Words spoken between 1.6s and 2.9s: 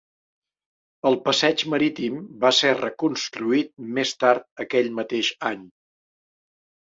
marítim va ser